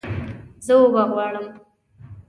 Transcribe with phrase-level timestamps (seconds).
[0.65, 1.47] زه اوبه غواړم